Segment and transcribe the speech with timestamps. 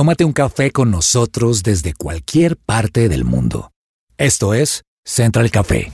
[0.00, 3.70] tómate un café con nosotros desde cualquier parte del mundo.
[4.16, 5.92] Esto es Central Café.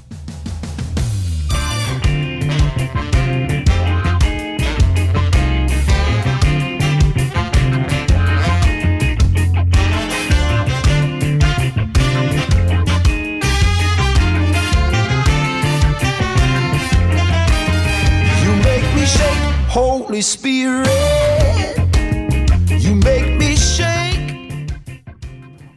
[19.75, 21.06] Holy Spirit,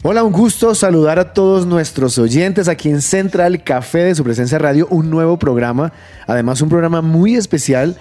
[0.02, 4.58] Hola, un gusto saludar a todos nuestros oyentes aquí en Central Café de su presencia
[4.58, 5.92] radio, un nuevo programa,
[6.26, 7.98] además un programa muy especial,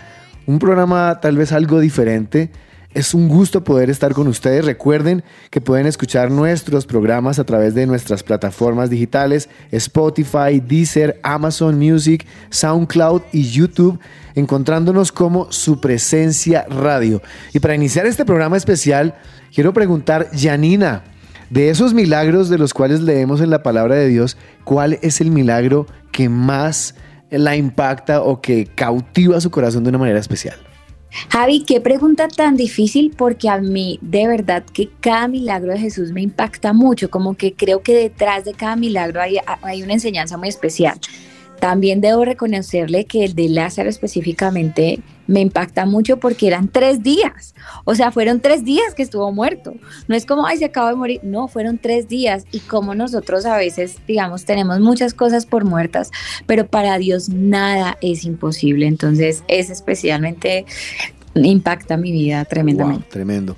[0.46, 2.52] un programa tal vez algo diferente
[2.94, 4.64] es un gusto poder estar con ustedes.
[4.64, 11.78] Recuerden que pueden escuchar nuestros programas a través de nuestras plataformas digitales Spotify, Deezer, Amazon
[11.78, 13.98] Music, SoundCloud y YouTube,
[14.36, 17.20] encontrándonos como su presencia radio.
[17.52, 19.16] Y para iniciar este programa especial,
[19.52, 21.02] quiero preguntar, Janina,
[21.50, 25.30] de esos milagros de los cuales leemos en la palabra de Dios, ¿cuál es el
[25.30, 26.94] milagro que más
[27.30, 30.56] la impacta o que cautiva su corazón de una manera especial?
[31.30, 36.12] Javi, qué pregunta tan difícil porque a mí de verdad que cada milagro de Jesús
[36.12, 40.36] me impacta mucho, como que creo que detrás de cada milagro hay, hay una enseñanza
[40.36, 40.98] muy especial.
[41.60, 47.54] También debo reconocerle que el de Lázaro específicamente me impacta mucho porque eran tres días.
[47.84, 49.74] O sea, fueron tres días que estuvo muerto.
[50.08, 51.20] No es como, ay, se acaba de morir.
[51.22, 52.44] No, fueron tres días.
[52.50, 56.10] Y como nosotros a veces, digamos, tenemos muchas cosas por muertas,
[56.46, 58.86] pero para Dios nada es imposible.
[58.86, 60.64] Entonces, es especialmente
[61.34, 63.06] impacta mi vida tremendamente.
[63.10, 63.56] tremendo.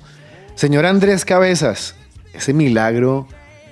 [0.55, 1.95] Señor Andrés Cabezas,
[2.33, 3.27] ese milagro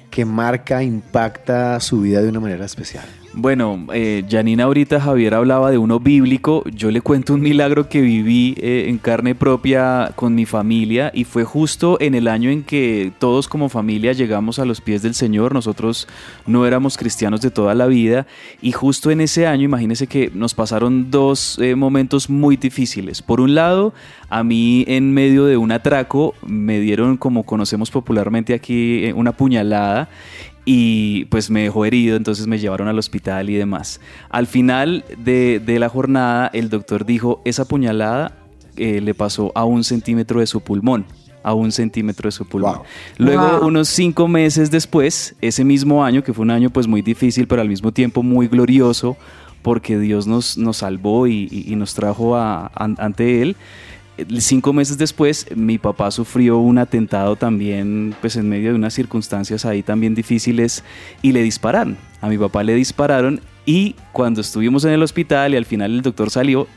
[0.10, 3.06] que marca, impacta su vida de una manera especial.
[3.34, 8.02] Bueno, eh, Janina ahorita Javier hablaba de uno bíblico, yo le cuento un milagro que
[8.02, 12.64] viví eh, en carne propia con mi familia y fue justo en el año en
[12.64, 16.08] que todos como familia llegamos a los pies del Señor, nosotros
[16.48, 18.26] no éramos cristianos de toda la vida
[18.64, 23.22] y justo en ese año imagínense que nos pasaron dos eh, momentos muy difíciles.
[23.22, 23.94] Por un lado,
[24.30, 29.34] a mí en medio de un atraco me dieron como conocemos popularmente aquí eh, una
[29.34, 30.10] puñalada
[30.66, 34.00] y pues me dejó herido, entonces me llevaron al hospital y demás.
[34.30, 38.34] Al final de, la jornada, el doctor dijo, esa puñalada
[38.76, 41.06] eh, le pasó a un centímetro de su pulmón
[41.42, 42.82] a un centímetro de su pulmón.
[43.18, 47.48] Luego, unos cinco meses después, ese mismo año, que fue un año pues muy difícil,
[47.48, 49.16] pero al mismo tiempo muy glorioso,
[49.62, 53.56] porque Dios nos, nos salvó y, nos trajo ante Él,
[54.40, 59.66] cinco meses después, mi papá sufrió un atentado también, pues en medio de unas circunstancias
[59.66, 60.84] ahí también difíciles
[61.22, 61.98] y le dispararon.
[62.22, 66.02] A mi papá le dispararon y cuando estuvimos en el hospital y al final el
[66.02, 66.68] doctor salió,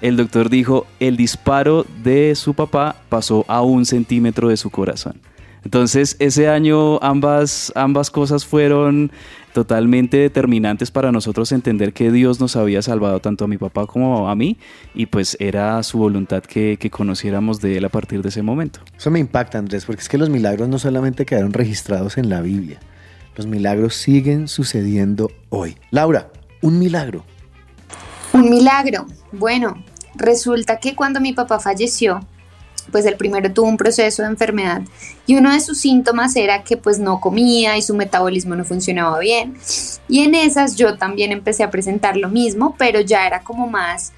[0.00, 5.20] el doctor dijo, el disparo de su papá pasó a un centímetro de su corazón.
[5.64, 9.10] Entonces, ese año ambas, ambas cosas fueron
[9.58, 14.28] totalmente determinantes para nosotros entender que Dios nos había salvado tanto a mi papá como
[14.28, 14.56] a mí
[14.94, 18.78] y pues era su voluntad que, conociéramos de Él a partir de ese momento.
[18.96, 22.40] Eso me impacta Andrés, porque es que los milagros no solamente quedaron registrados en la
[22.40, 22.78] Biblia,
[23.34, 25.76] los milagros siguen sucediendo hoy.
[25.90, 26.30] Laura,
[26.62, 27.24] un milagro.
[28.32, 29.06] Un milagro.
[29.32, 29.82] Bueno,
[30.14, 32.20] resulta que cuando mi papá falleció,
[32.90, 34.82] pues el primero tuvo un proceso de enfermedad
[35.26, 39.18] y uno de sus síntomas era que pues no comía y su metabolismo no funcionaba
[39.18, 39.56] bien.
[40.08, 44.12] Y en esas yo también empecé a presentar lo mismo, pero ya era como más,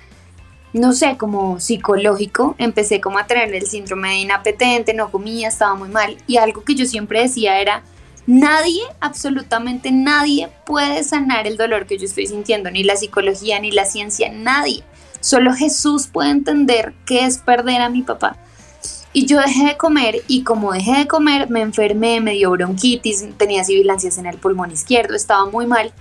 [0.73, 2.55] no sé, como psicológico.
[2.59, 6.17] Empecé como a tener el síndrome de inapetente, no comía, estaba muy mal.
[6.27, 7.83] Y algo que yo siempre decía era,
[8.27, 13.73] nadie, absolutamente nadie puede sanar el dolor que yo estoy sintiendo, ni la psicología, ni
[13.73, 14.85] la ciencia, nadie.
[15.21, 18.37] Solo Jesús puede entender qué es perder a mi papá.
[19.13, 23.25] Y yo dejé de comer y como dejé de comer me enfermé, me dio bronquitis,
[23.37, 25.93] tenía sibilancias en el pulmón izquierdo, estaba muy mal.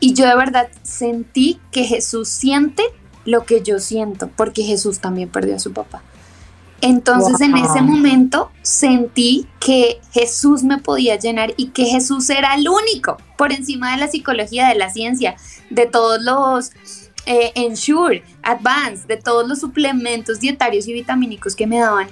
[0.00, 2.82] Y yo de verdad sentí que Jesús siente
[3.24, 6.02] lo que yo siento, porque Jesús también perdió a su papá.
[6.80, 12.68] Entonces en ese momento sentí que Jesús me podía llenar y que Jesús era el
[12.68, 15.36] único por encima de la psicología, de la ciencia,
[15.70, 16.70] de todos los
[17.28, 22.08] eh, Ensure, Advance, de todos los suplementos dietarios y vitamínicos que me daban,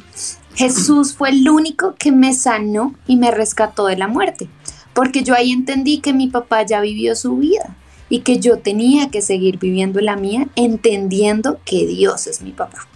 [0.55, 4.49] Jesús fue el único que me sanó y me rescató de la muerte.
[4.93, 7.75] Porque yo ahí entendí que mi papá ya vivió su vida
[8.11, 12.87] y que yo tenía que seguir viviendo la mía, entendiendo que Dios es mi papá.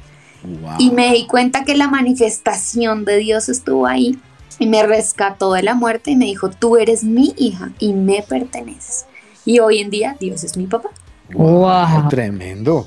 [0.78, 4.18] Y me di cuenta que la manifestación de Dios estuvo ahí
[4.58, 8.22] y me rescató de la muerte y me dijo, tú eres mi hija y me
[8.22, 9.06] perteneces.
[9.46, 10.90] Y hoy en día Dios es mi papá.
[11.34, 12.86] Wow, Tremendo.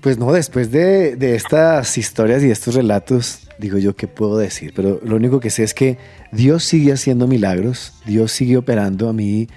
[0.00, 4.72] Pues no, después de, estas historias y estos relatos, digo yo, ¿qué puedo decir?
[4.74, 5.98] Pero lo único que sé es que
[6.32, 9.10] Dios sigue haciendo milagros, Dios sigue operando.
[9.10, 9.48] A mí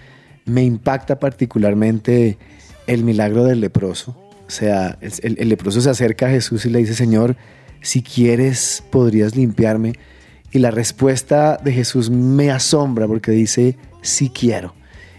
[0.44, 2.38] me impacta particularmente
[2.88, 4.18] el milagro del leproso.
[4.46, 7.38] O sea, el, el leproso se acerca a Jesús y le dice, Señor,
[7.82, 9.94] si quieres, podrías limpiarme.
[10.52, 14.76] Y la respuesta de Jesús me asombra porque dice, sí quiero.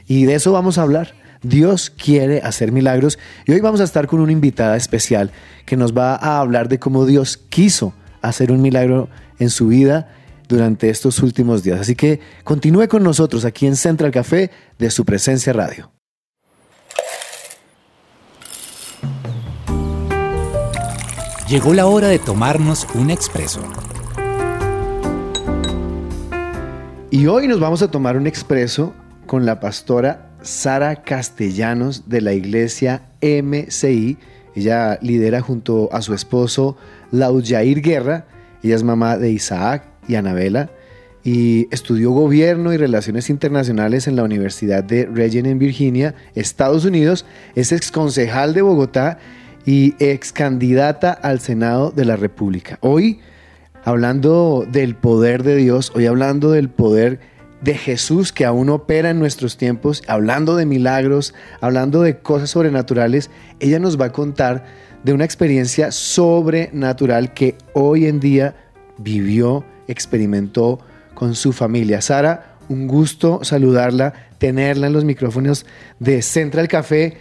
[0.06, 1.23] Y de eso vamos a hablar.
[1.44, 5.30] Dios quiere hacer milagros y hoy vamos a estar con una invitada especial
[5.66, 7.92] que nos va a hablar de cómo Dios quiso
[8.22, 10.08] hacer un milagro en su vida
[10.48, 11.80] durante estos últimos días.
[11.80, 15.92] Así que continúe con nosotros aquí en Central Café de su presencia radio.
[21.46, 23.60] Llegó la hora de tomarnos un expreso.
[27.10, 28.94] Y hoy nos vamos a tomar un expreso
[29.26, 34.16] con la pastora Sara Castellanos de la iglesia MCI.
[34.54, 36.76] Ella lidera junto a su esposo
[37.10, 38.26] Laudjair Guerra.
[38.62, 40.70] Ella es mamá de Isaac y Anabela
[41.24, 47.24] y estudió gobierno y relaciones internacionales en la Universidad de Regent en Virginia, Estados Unidos.
[47.54, 49.18] Es ex concejal de Bogotá
[49.64, 52.78] y ex candidata al Senado de la República.
[52.82, 53.20] Hoy,
[53.84, 57.20] hablando del poder de Dios, hoy hablando del poder
[57.64, 61.32] de Jesús que aún opera en nuestros tiempos, hablando de milagros,
[61.62, 64.66] hablando de cosas sobrenaturales, ella nos va a contar
[65.02, 68.54] de una experiencia sobrenatural que hoy en día
[68.98, 70.78] vivió, experimentó
[71.14, 72.02] con su familia.
[72.02, 75.64] Sara, un gusto saludarla, tenerla en los micrófonos
[75.98, 77.16] de Central Café.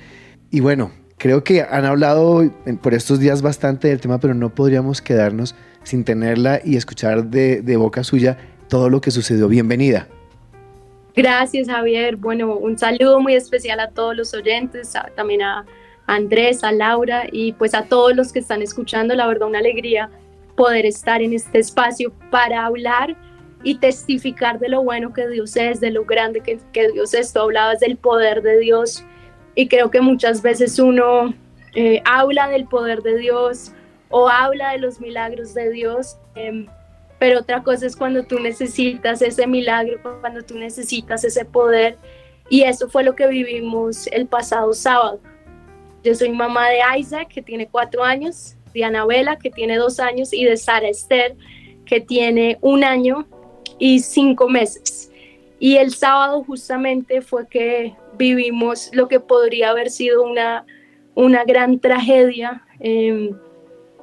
[0.51, 2.43] Y bueno, creo que han hablado
[2.81, 7.61] por estos días bastante del tema, pero no podríamos quedarnos sin tenerla y escuchar de,
[7.61, 8.37] de boca suya
[8.67, 9.47] todo lo que sucedió.
[9.47, 10.07] Bienvenida.
[11.15, 12.15] Gracias, Javier.
[12.15, 15.65] Bueno, un saludo muy especial a todos los oyentes, también a
[16.07, 19.13] Andrés, a Laura y pues a todos los que están escuchando.
[19.13, 20.09] La verdad, una alegría
[20.55, 23.15] poder estar en este espacio para hablar
[23.63, 27.31] y testificar de lo bueno que Dios es, de lo grande que, que Dios es.
[27.31, 29.03] Tú hablabas del poder de Dios
[29.55, 31.33] y creo que muchas veces uno
[31.75, 33.71] eh, habla del poder de Dios
[34.09, 36.17] o habla de los milagros de Dios.
[36.35, 36.65] Eh,
[37.23, 41.97] pero otra cosa es cuando tú necesitas ese milagro, cuando tú necesitas ese poder.
[42.49, 45.21] Y eso fue lo que vivimos el pasado sábado.
[46.03, 50.33] Yo soy mamá de Isaac, que tiene cuatro años, de Anabela, que tiene dos años,
[50.33, 51.37] y de Sara Esther,
[51.85, 53.25] que tiene un año
[53.79, 55.09] y cinco meses.
[55.59, 60.65] Y el sábado justamente fue que vivimos lo que podría haber sido una,
[61.15, 63.31] una gran tragedia eh,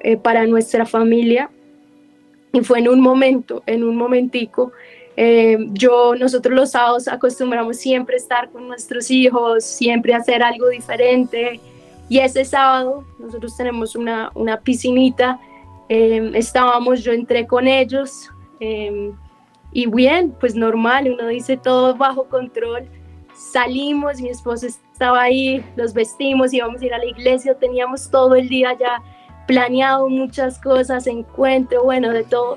[0.04, 1.50] eh, para nuestra familia
[2.52, 4.72] y fue en un momento, en un momentico.
[5.16, 11.60] Eh, yo, nosotros los sábados acostumbramos siempre estar con nuestros hijos, siempre hacer algo diferente.
[12.08, 15.38] Y ese sábado nosotros tenemos una, una piscinita,
[15.88, 18.30] eh, estábamos, yo entré con ellos
[18.60, 19.12] eh,
[19.72, 22.88] y bien, pues normal, uno dice todo bajo control.
[23.34, 28.34] Salimos, mi esposo estaba ahí, los vestimos, íbamos a ir a la iglesia, teníamos todo
[28.34, 29.02] el día ya
[29.50, 32.56] planeado muchas cosas, encuentro, bueno, de todo.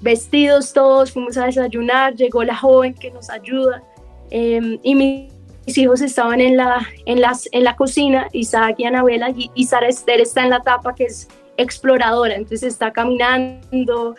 [0.00, 3.84] Vestidos todos, fuimos a desayunar, llegó la joven que nos ayuda
[4.30, 9.32] em, y mis hijos estaban en la, en, las, en la cocina, Isaac y Anabela,
[9.32, 14.16] y, Sara Esther está en la tapa que es exploradora, entonces está caminando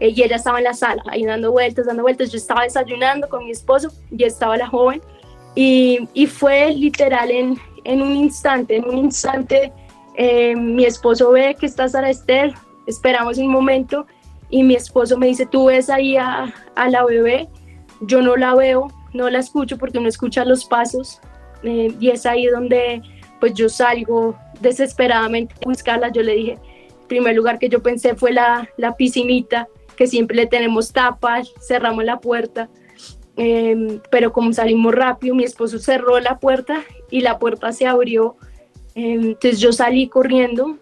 [0.00, 2.32] eh, y ella estaba en la sala, ahí dando vueltas, dando vueltas.
[2.32, 5.02] Yo estaba desayunando con mi esposo y estaba la joven
[5.54, 9.72] y, y fue literal en, en un instante, en un instante
[10.16, 12.54] eh, mi esposo ve que está Sara Esther,
[12.86, 14.06] esperamos un momento
[14.50, 17.48] y mi esposo me dice, tú ves ahí a, la bebé,
[18.00, 21.20] yo no la veo, no la escucho porque no escucha los pasos
[21.62, 23.02] eh, y es ahí donde
[23.40, 28.14] pues yo salgo desesperadamente a buscarla, yo le dije, el primer lugar que yo pensé
[28.14, 32.68] fue la, la piscinita, que siempre le tenemos tapas, cerramos la puerta,
[33.36, 38.36] eh, pero como salimos rápido, mi esposo cerró la puerta y la puerta se abrió
[38.94, 40.78] entonces yo salí corriendo,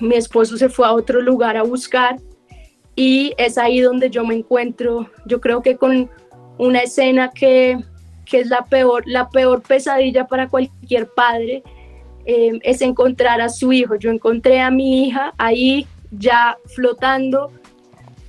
[0.00, 2.16] mi esposo se fue a otro lugar a buscar
[2.94, 6.10] y es ahí donde yo me encuentro, yo creo que con
[6.58, 7.78] una escena que,
[8.24, 11.62] que es la peor, la peor pesadilla para cualquier padre,
[12.24, 13.96] em, es encontrar a su hijo.
[13.96, 17.52] Yo encontré a mi hija ahí ya flotando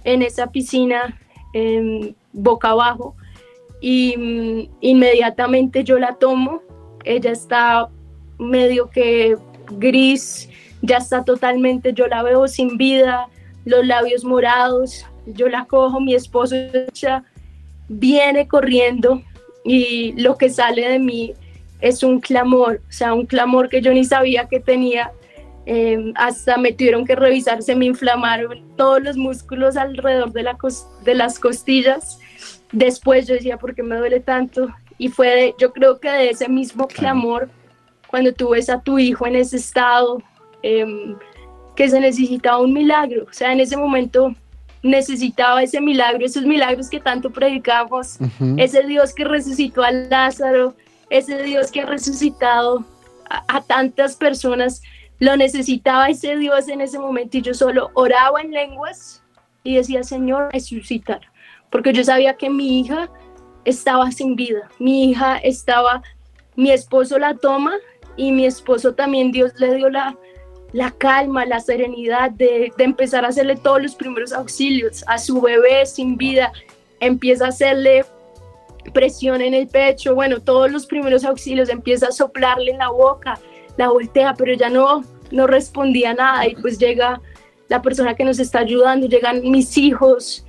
[0.04, 1.18] en esa piscina
[1.54, 3.16] em, boca abajo
[3.80, 6.62] y mm, inmediatamente yo la tomo,
[7.06, 7.90] ella está
[8.40, 9.36] medio que
[9.72, 10.50] gris,
[10.82, 13.28] ya está totalmente, yo la veo sin vida,
[13.66, 16.56] los labios morados, yo la cojo, mi esposo
[16.94, 17.24] ya
[17.90, 19.22] viene corriendo
[19.64, 21.34] y lo que sale de mí
[21.82, 25.12] es un clamor, o sea, un clamor que yo ni sabía que tenía.
[25.66, 30.58] Em, hasta me tuvieron que revisar, se me inflamaron todos los músculos alrededor de, la
[31.04, 32.20] de las costillas.
[32.72, 34.70] Después yo decía, ¿por qué me duele tanto?
[34.98, 37.50] Y fue, yo creo que de ese mismo clamor,
[38.08, 40.22] cuando tú ves a tu hijo en ese estado,
[40.62, 41.16] em,
[41.76, 43.26] que se necesitaba un milagro.
[43.30, 44.36] O sea, en ese momento
[44.82, 48.18] necesitaba ese milagro, esos milagros que tanto predicamos,
[48.58, 50.76] ese Dios que resucitó a Lázaro,
[51.10, 52.84] ese Dios que ha resucitado
[53.30, 54.82] a, tantas personas,
[55.20, 59.22] lo necesitaba ese Dios en ese momento y yo solo oraba en lenguas
[59.64, 61.22] y decía, Señor, resucitar,
[61.70, 63.10] porque yo sabía que mi hija
[63.66, 66.02] estaba sin vida, mi hija estaba,
[66.56, 67.74] mi esposo la toma
[68.18, 70.18] y mi esposo también Dios le dio la,
[70.74, 75.86] la calma, la serenidad de, empezar a hacerle todos los primeros auxilios a su bebé
[75.86, 76.52] sin vida,
[77.00, 78.06] empieza a hacerle
[78.94, 83.40] presión en el pecho, bueno, todos los primeros auxilios, empieza a soplarle en la boca,
[83.78, 87.22] la voltea, pero ya no, no respondía nada y pues llega
[87.70, 90.46] la persona que nos está ayudando, llegan mis hijos.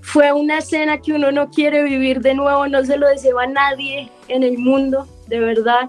[0.00, 3.46] Fue una escena que uno no quiere vivir de nuevo, no se lo deseo a
[3.46, 5.88] nadie en el mundo, de verdad.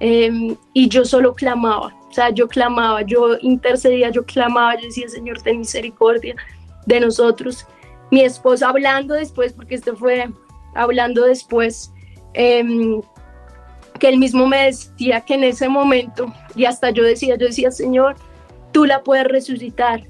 [0.00, 5.08] Em, y yo solo clamaba, o sea, yo clamaba, yo intercedía, yo clamaba, yo decía,
[5.08, 6.34] Señor, ten misericordia
[6.86, 7.66] de nosotros.
[8.10, 10.28] Mi esposa hablando después, porque esto fue
[10.74, 11.92] hablando después,
[12.34, 13.00] em,
[13.98, 17.70] que él mismo me decía que en ese momento, y hasta yo decía, yo decía,
[17.70, 18.16] Señor,
[18.72, 20.02] tú la puedes resucitar,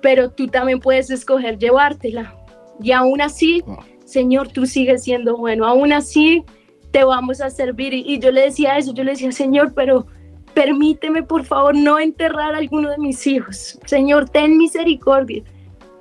[0.00, 2.34] pero tú también puedes escoger llevártela.
[2.80, 3.64] Y aún así,
[4.04, 6.44] Señor, tú sigues siendo bueno, aún así
[6.90, 7.92] te vamos a servir.
[7.94, 10.06] Y, yo le decía eso, yo le decía, Señor, pero
[10.54, 13.78] permíteme por favor no enterrar a alguno de mis hijos.
[13.84, 15.42] Señor, ten misericordia.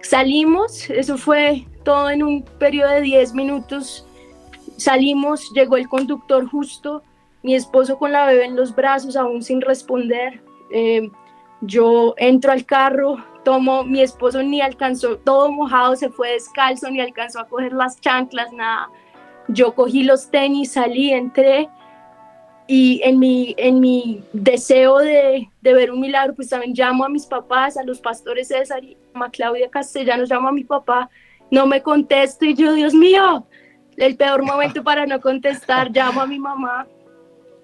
[0.02, 4.06] Salimos, eso fue todo en un periodo de 10 minutos.
[4.78, 7.04] Salimos, llegó el conductor justo,
[7.44, 10.42] mi esposo con la bebé en los brazos, aún sin responder.
[10.72, 11.10] Eh,
[11.62, 17.00] yo entro al carro, tomo, mi esposo ni alcanzó, todo mojado, se fue descalzo, ni
[17.00, 18.90] alcanzó a coger las chanclas, nada.
[19.48, 21.70] Yo cogí los tenis, salí, entré
[22.68, 27.10] y en mi, en mi deseo de, de, ver un milagro, pues también llamo a
[27.10, 31.10] mis papás, a los pastores César y a Claudia Castellanos, llamo a mi papá,
[31.52, 33.46] no me contesto y yo, Dios mío,
[33.98, 36.88] el peor momento para no contestar, llamo a mi mamá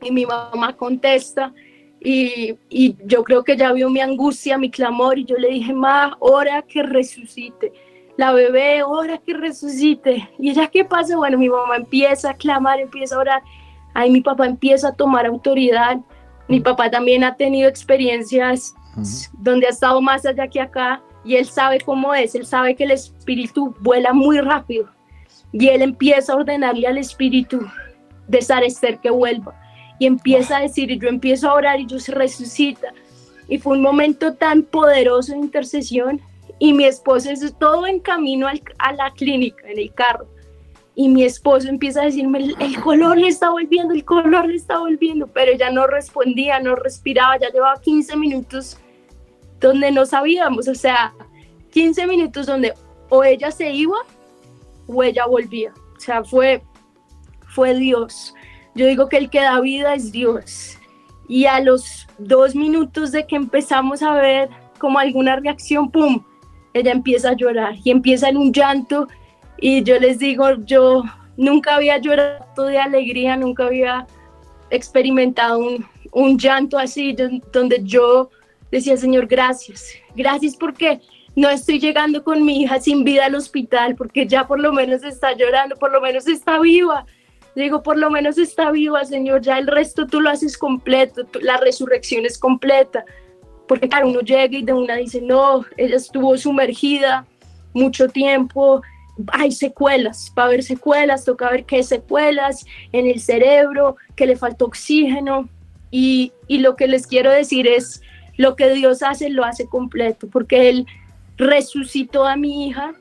[0.02, 1.52] y mi mamá contesta
[2.00, 5.74] y, y yo creo que ya vio mi angustia, mi clamor y yo le dije,
[5.74, 7.72] ma, ora que resucite.
[8.22, 10.30] La bebé, ora que resucite.
[10.38, 11.18] ¿Y ella qué pasa?
[11.18, 13.42] Bueno, mi mamá empieza a clamar, empieza a orar
[13.96, 15.98] Ahí mi papá empieza a tomar autoridad.
[16.48, 16.64] Mi mm.
[16.64, 18.76] papá también ha tenido experiencias
[19.40, 22.84] donde ha estado más allá que acá y él sabe cómo es, él sabe que
[22.84, 24.86] el espíritu vuela muy rápido
[25.52, 27.60] y él empieza a ordenarle al espíritu
[28.28, 29.60] de Sarester que vuelva
[29.98, 32.94] y empieza a decir, y yo empiezo a orar y yo se resucita.
[33.48, 36.22] Y fue un momento tan poderoso de intercesión
[36.62, 40.28] y mi esposo es todo en camino a la clínica, en el carro
[40.94, 44.78] y mi esposo empieza a decirme, el, color le está volviendo, el color le está
[44.78, 48.78] volviendo, pero ella no respondía, no respiraba, ya llevaba 15 minutos
[49.60, 51.16] donde no sabíamos, o sea,
[51.72, 52.76] 15 minutos donde
[53.10, 53.98] o ella se iba
[54.86, 56.62] o ella volvía, o sea, fue,
[57.48, 58.36] fue Dios.
[58.76, 60.78] Yo digo que el que da vida es Dios.
[61.28, 66.24] Y a los dos minutos de que empezamos a ver como alguna reacción, ¡pum!
[66.74, 69.08] Ella empieza a llorar y empieza en un llanto
[69.58, 71.04] y yo les digo, yo
[71.38, 74.08] nunca había llorado de alegría, nunca había
[74.70, 77.16] experimentado un, un llanto así,
[77.52, 78.30] donde yo
[78.72, 81.02] decía, Señor, gracias, gracias porque
[81.36, 85.04] no estoy llegando con mi hija sin vida al hospital, porque ya por lo menos
[85.04, 87.06] está llorando, por lo menos está viva.
[87.56, 91.58] Digo, por lo menos está viva, Señor, ya el resto tú lo haces completo, la
[91.58, 93.04] resurrección es completa.
[93.72, 97.26] Porque claro, uno llega y de una dice, no, ella estuvo sumergida
[97.74, 98.82] mucho tiempo,
[99.32, 104.36] hay secuelas, va a haber secuelas, toca ver qué secuelas en el cerebro, que le
[104.36, 105.48] faltó oxígeno.
[105.90, 108.02] Y, y lo que les quiero decir es,
[108.36, 110.86] lo que Dios hace, lo hace completo, porque Él
[111.38, 112.92] resucitó a mi hija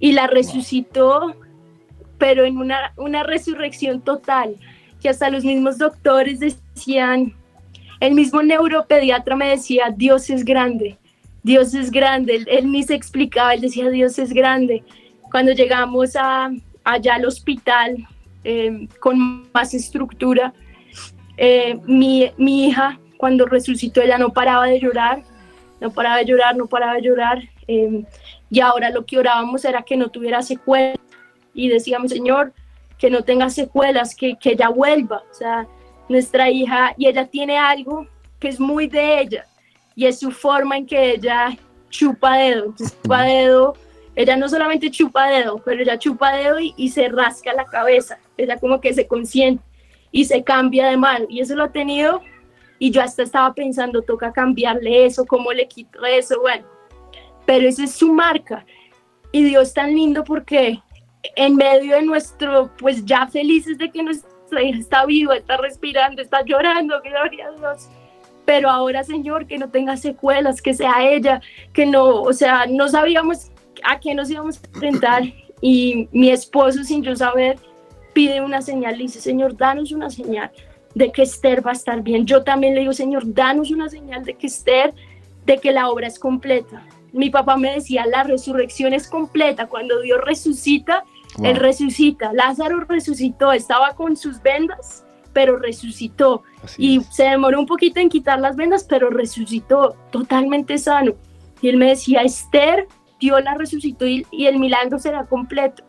[0.00, 1.36] y la resucitó,
[2.18, 4.56] pero en una, una resurrección total,
[5.00, 7.36] que hasta los mismos doctores decían,
[8.00, 10.98] el mismo neuropediatra me decía, Dios es grande,
[11.42, 14.82] Dios es grande, él, él ni se explicaba, él decía, Dios es grande.
[15.30, 16.50] Cuando llegamos a,
[16.84, 18.06] allá al hospital
[18.44, 20.52] eh, con más estructura,
[21.36, 25.22] eh, mi, mi, hija cuando resucitó ella no paraba de llorar,
[25.80, 27.42] no paraba de llorar, no paraba de llorar.
[27.68, 28.04] Eh,
[28.50, 30.98] y ahora lo que orábamos era que no tuviera secuelas
[31.52, 32.52] y decíamos, Señor,
[32.98, 35.22] que no tenga secuelas, que, que ella vuelva.
[35.30, 35.66] O sea,
[36.08, 38.06] nuestra hija, y ella tiene algo
[38.38, 39.46] que es muy de ella,
[39.94, 41.56] y es su forma en que ella
[41.88, 42.74] chupa dedo.
[42.76, 43.74] Chupa dedo,
[44.14, 48.18] ella no solamente chupa dedo, pero ella chupa dedo y, y se rasca la cabeza.
[48.36, 49.62] Ella como que se consiente
[50.10, 51.26] y se cambia de mano.
[51.28, 52.20] Y eso lo ha tenido
[52.78, 56.66] y yo hasta estaba pensando, toca cambiarle eso, cómo le quito eso, bueno.
[57.44, 58.64] Pero esa es su marca.
[59.32, 60.80] Y Dios tan lindo porque
[61.36, 66.44] en medio de nuestro, pues ya felices de que hija está viva, está respirando, está
[66.44, 67.88] llorando, gloria a Dios.
[68.44, 71.40] Pero ahora, Señor, que no tenga secuelas, que sea ella,
[71.72, 73.50] que no, o sea, no sabíamos
[73.84, 75.22] a qué nos íbamos a enfrentar.
[75.60, 77.58] Y mi esposo, sin yo saber,
[78.12, 80.50] pide una señal, dice, Señor, danos una señal
[80.94, 82.24] de que Esther va a estar bien.
[82.24, 84.94] Yo también le digo, Señor, danos una señal de que Esther,
[85.44, 86.82] de que la obra es completa.
[87.12, 89.66] Mi papá me decía, la resurrección es completa.
[89.66, 91.04] Cuando Dios resucita,
[91.42, 92.32] Él resucita.
[92.32, 96.42] Lázaro resucitó, estaba con sus vendas, pero resucitó.
[96.78, 101.12] y se demoró un poquito en quitar las vendas, pero resucitó totalmente sano.
[101.60, 102.88] Y él me decía, Esther,
[103.20, 105.84] Dios la resucitó y, y el milagro será completo.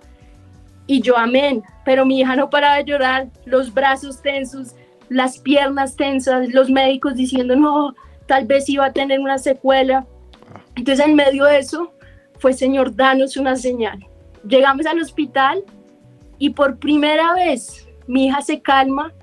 [0.86, 1.64] Y yo, amén.
[1.86, 4.76] Pero mi hija no paraba de llorar, los brazos tensos,
[5.10, 7.94] las piernas tensas, los médicos diciendo, no,
[8.28, 10.06] tal vez iba a tener una secuela.
[10.76, 11.94] Entonces, en medio de eso,
[12.40, 14.06] fue, Señor, danos una señal.
[14.46, 15.64] Llegamos al hospital
[16.38, 19.14] y por primera vez mi hija se calma,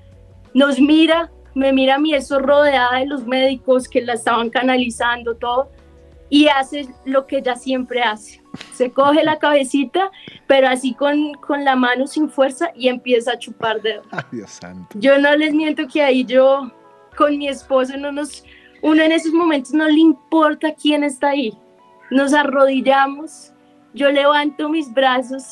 [0.52, 5.36] nos mira, me mira a mí, eso rodeada de los médicos que la estaban canalizando,
[5.36, 5.70] todo,
[6.28, 8.42] y hace lo que ella siempre hace.
[8.72, 10.10] Se coge la cabecita,
[10.46, 14.06] pero así con, con la mano sin fuerza y empieza a chupar dedos.
[14.10, 14.98] Ay, Dios santo.
[14.98, 16.70] Yo no les miento que ahí yo
[17.16, 18.44] con mi esposo no nos,
[18.82, 21.56] uno en esos momentos no le importa quién está ahí.
[22.10, 23.53] Nos arrodillamos,
[23.94, 25.44] yo levanto mis brazos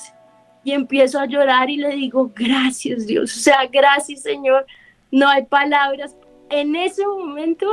[0.65, 4.67] y empiezo a llorar y le digo, gracias Dios, o sea, gracias Señor,
[5.11, 6.17] no hay palabras.
[6.51, 7.67] En ese momento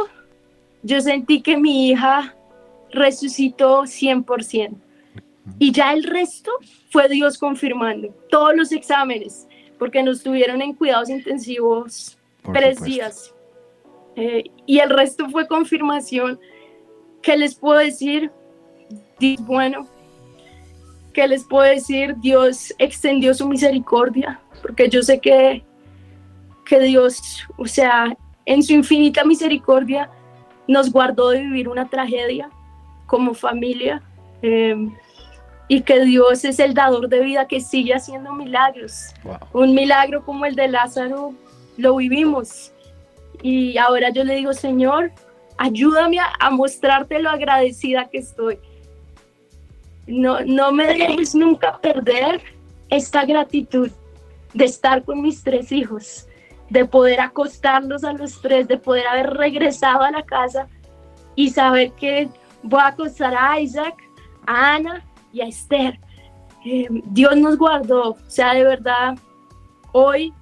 [0.83, 2.35] yo sentí que mi hija
[2.91, 4.75] resucitó 100%.
[5.57, 6.51] Y ya el resto
[6.91, 9.47] fue Dios confirmando todos los exámenes,
[9.77, 12.17] porque nos tuvieron en cuidados intensivos
[12.53, 13.33] tres días.
[14.15, 16.39] Eh, y el resto fue confirmación.
[17.21, 18.31] ¿Qué les puedo decir?
[19.39, 19.87] Bueno.
[21.13, 22.15] ¿Qué les puedo decir?
[22.17, 25.63] Dios extendió su misericordia, porque yo sé que,
[26.65, 30.09] que Dios, o sea, en su infinita misericordia,
[30.67, 32.49] nos guardó de vivir una tragedia
[33.07, 34.03] como familia
[34.43, 34.75] eh,
[35.67, 39.13] y que Dios es el dador de vida que sigue haciendo milagros.
[39.51, 41.33] Un milagro como el de Lázaro
[41.77, 42.71] lo vivimos
[43.41, 45.11] y ahora yo le digo, Señor,
[45.57, 48.59] ayúdame a, mostrarte lo agradecida que estoy.
[50.09, 52.41] No, no me dejes nunca perder
[52.89, 53.91] esta gratitud
[54.55, 56.27] de estar con mis tres hijos,
[56.69, 60.67] de poder acostarlos a los tres, de poder haber regresado a la casa
[61.35, 62.27] y saber que
[62.63, 63.95] voy a acostar a Isaac,
[64.47, 65.99] a Ana y a Esther.
[66.65, 69.15] Eh, Dios nos guardó, o sea, de verdad,
[69.91, 70.33] hoy,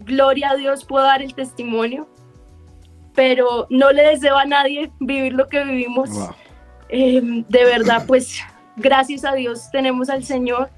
[0.00, 2.08] gloria a Dios, puedo dar el testimonio,
[3.14, 6.10] pero no le deseo a nadie vivir lo que vivimos.
[6.88, 8.42] Eh, de verdad, pues,
[8.76, 10.70] gracias a Dios tenemos al Señor.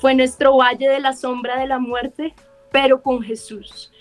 [0.00, 2.34] Fue nuestro valle de la sombra de la muerte,
[2.72, 3.92] pero con Jesús.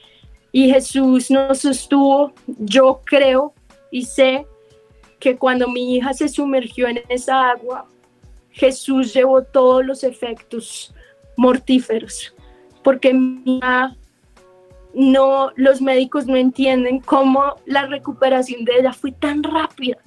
[0.52, 3.54] Y Jesús nos sostuvo, yo creo
[3.92, 4.46] y sé
[5.20, 7.86] que cuando mi hija se sumergió en esa agua,
[8.52, 10.94] Jesús llevó todos los efectos
[11.38, 12.34] mortíferos,
[12.84, 13.13] porque
[14.94, 19.98] no, los médicos no entienden cómo la recuperación de ella fue tan rápida.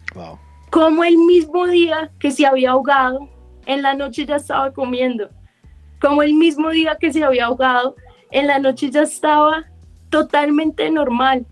[0.72, 3.28] Como el mismo día que se había ahogado,
[3.66, 5.28] en la noche ya estaba comiendo.
[6.00, 7.94] Como el mismo día que se había ahogado,
[8.30, 9.66] en la noche ya estaba
[10.08, 11.44] totalmente normal.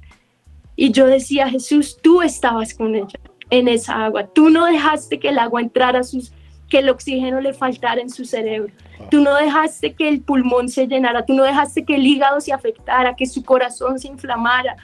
[0.74, 4.26] Y yo decía, Jesús, tú estabas con ella en esa agua.
[4.26, 6.32] Tú no dejaste que el agua entrara a sus
[6.70, 8.72] que el oxígeno le faltara en su cerebro.
[9.10, 12.54] Tú no dejaste que el pulmón se llenara, tú no dejaste que el hígado se
[12.54, 14.76] afectara, que su corazón se inflamara,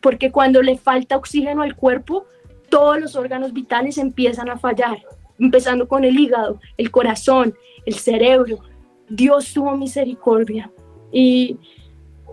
[0.00, 2.26] porque cuando le falta oxígeno al cuerpo,
[2.68, 5.02] todos los órganos vitales empiezan a fallar,
[5.38, 8.58] empezando con el hígado, el corazón, el cerebro.
[9.08, 10.70] Dios tuvo misericordia.
[11.12, 11.56] Y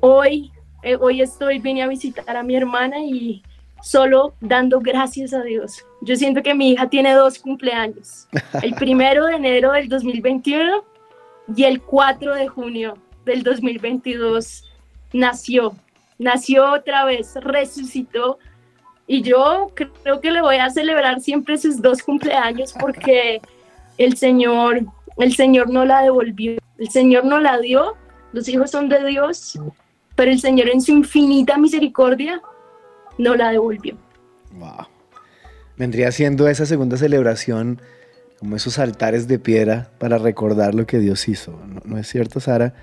[0.01, 3.43] hoy, eh, hoy estoy, vine a visitar a mi hermana y
[3.83, 5.85] solo dando gracias a Dios.
[6.01, 8.27] Yo siento que mi hija tiene dos cumpleaños,
[8.61, 10.83] el primero de enero del 2021
[11.55, 14.63] y el 4 de junio del 2022
[15.11, 15.73] nació,
[16.17, 18.39] nació otra vez, resucitó
[19.07, 23.41] y yo creo que le voy a celebrar siempre sus dos cumpleaños porque
[23.97, 24.81] el Señor,
[25.17, 27.95] el Señor no la devolvió, el Señor no la dio,
[28.31, 29.59] los hijos son de Dios,
[30.15, 32.41] pero el Señor en su infinita misericordia
[33.17, 33.97] no la devolvió.
[35.77, 37.81] Vendría siendo esa segunda celebración
[38.39, 41.59] como esos altares de piedra para recordar lo que Dios hizo.
[41.85, 42.73] ¿No, es cierto, Sara?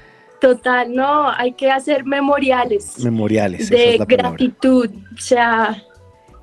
[0.41, 2.99] Total, no, hay que hacer memoriales.
[2.99, 3.69] Memoriales.
[3.69, 5.83] De gratitud, o sea,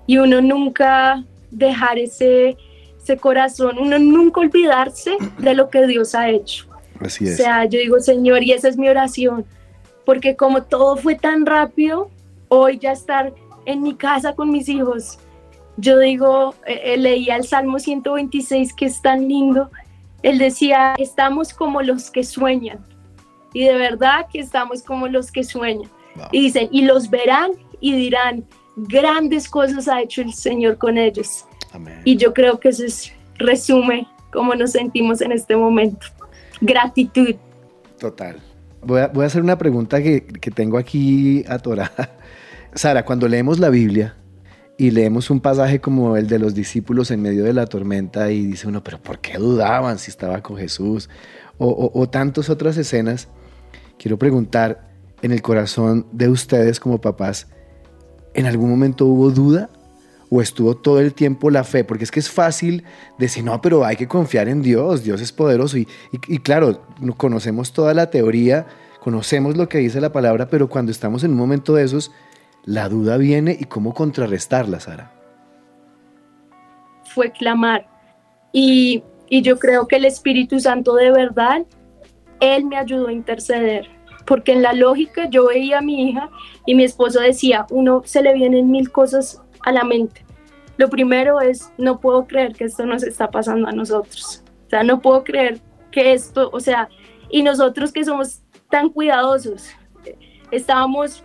[0.08, 2.58] y uno nunca dejar ese,
[2.98, 6.66] ese corazón, uno nunca olvidarse de lo que Dios ha hecho.
[7.00, 7.34] Así es.
[7.34, 9.46] O sea, yo digo, Señor, y esa es mi oración,
[10.06, 12.10] porque como todo fue tan rápido,
[12.48, 13.34] hoy ya estar
[13.66, 15.20] en mi casa con mis hijos,
[15.76, 19.70] yo digo, eh, eh, leía el Salmo 126 que es tan lindo,
[20.24, 22.80] él decía, estamos como los que sueñan,
[23.54, 25.90] y de verdad que estamos como los que sueñan.
[26.32, 28.44] Y dicen, y los verán y dirán,
[28.78, 31.46] grandes cosas ha hecho el Señor con ellos.
[32.06, 36.08] Y yo creo que eso es, resume cómo nos sentimos en este momento.
[36.62, 37.36] Gratitud.
[38.00, 38.38] Total.
[38.82, 42.18] Voy a, hacer una pregunta que, que tengo aquí atorada.
[42.74, 44.16] Sara, cuando leemos la Biblia
[44.78, 48.46] y leemos un pasaje como el de los discípulos en medio de la tormenta y
[48.46, 51.10] dice uno, pero ¿por qué dudaban si estaba con Jesús?
[51.58, 53.28] O, o tantas otras escenas,
[53.98, 54.88] quiero preguntar,
[55.22, 57.48] en el corazón de ustedes como papás,
[58.38, 59.70] ¿en algún momento hubo duda?
[60.30, 61.84] ¿O estuvo todo el tiempo la fe?
[61.84, 62.84] Porque es que es fácil
[63.18, 65.78] decir, no, pero hay que confiar en Dios, Dios es poderoso.
[65.78, 65.86] Y,
[66.40, 66.82] claro,
[67.18, 68.68] conocemos toda la teoría,
[69.02, 72.12] conocemos lo que dice la palabra, pero cuando estamos en un momento de esos,
[72.64, 75.12] la duda viene y cómo contrarrestarla, Sara.
[77.06, 77.88] Fue clamar.
[78.52, 81.66] Y, yo creo que el Espíritu Santo de verdad,
[82.40, 83.97] Él me ayudó a interceder.
[84.28, 86.30] Porque en la lógica yo veía a mi hija
[86.68, 90.24] y mi esposo decía, uno se le vienen mil cosas a la mente.
[90.78, 94.44] Lo primero es, no puedo creer que esto nos está pasando a nosotros.
[94.68, 95.60] O sea, no puedo creer
[95.92, 96.90] que esto, o sea,
[97.30, 99.70] y nosotros que somos tan cuidadosos,
[100.52, 101.24] estábamos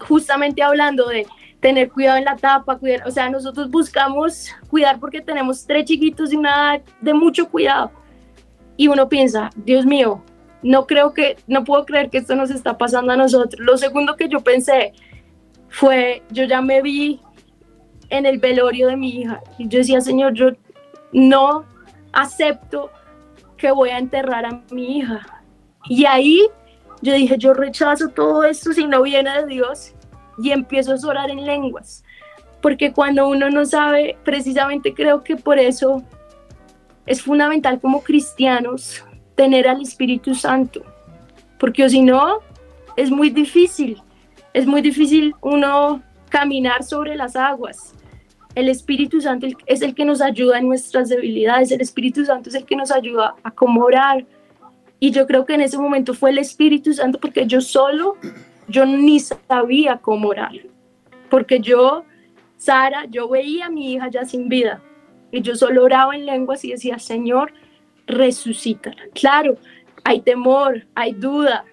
[0.00, 1.26] justamente hablando de
[1.60, 6.30] tener cuidado en la tapa, cuidar, o sea, nosotros buscamos cuidar porque tenemos tres chiquitos
[6.30, 7.92] de una de mucho cuidado.
[8.76, 10.24] Y uno piensa, Dios mío,
[10.62, 13.60] no creo que, no puedo creer que esto nos está pasando a nosotros.
[13.60, 14.92] Lo segundo que yo pensé
[15.68, 17.20] fue, yo ya me vi
[18.10, 20.50] en el velorio de mi hija y yo decía, Señor, yo
[21.12, 21.64] no
[22.12, 22.90] acepto
[23.56, 25.42] que voy a enterrar a mi hija.
[25.88, 26.46] Y ahí
[27.02, 29.94] yo dije, yo rechazo todo esto si no viene de Dios
[30.42, 32.04] y empiezo a orar en lenguas.
[32.60, 36.02] Porque cuando uno no sabe, precisamente creo que por eso
[37.06, 39.02] es fundamental como cristianos
[39.40, 40.82] tener al Espíritu Santo.
[41.58, 42.40] Porque si no,
[42.94, 43.96] es muy difícil.
[44.52, 47.94] Es muy difícil uno caminar sobre las aguas.
[48.54, 51.70] El Espíritu Santo es el que nos ayuda en nuestras debilidades.
[51.70, 54.26] El Espíritu Santo es el que nos ayuda a cómo orar,
[54.98, 58.18] y yo creo que en ese momento fue el Espíritu Santo porque yo solo,
[58.68, 60.52] yo ni sabía cómo orar.
[61.30, 62.04] Porque yo,
[62.58, 64.82] Sara, yo veía a mi hija ya sin vida.
[65.32, 67.54] Y yo solo oraba en lenguas y decía, Señor,
[68.10, 69.02] resucítala.
[69.14, 69.56] Claro,
[70.04, 71.64] hay temor, hay duda,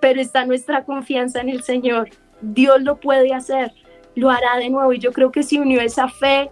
[0.00, 2.10] pero está nuestra confianza en el Señor.
[2.40, 3.72] Dios lo puede hacer,
[4.14, 4.92] lo hará de nuevo.
[4.92, 6.50] Y yo creo que si unió esa fe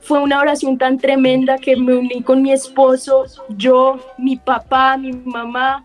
[0.00, 5.12] fue una oración tan tremenda que me uní con mi esposo, yo, mi papá, mi
[5.12, 5.84] mamá,